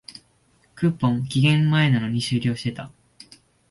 [0.73, 2.89] クーポン、期限前なのに終了してた